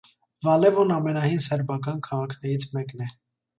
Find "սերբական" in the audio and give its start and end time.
1.49-2.01